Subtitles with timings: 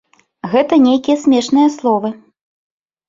[0.53, 2.09] Гэта нейкія смешныя словы.